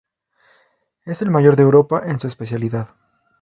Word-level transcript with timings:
Es 1.05 1.21
el 1.21 1.29
mayor 1.29 1.55
de 1.55 1.61
Europa 1.61 2.01
en 2.07 2.19
su 2.19 2.25
especialidad. 2.25 2.95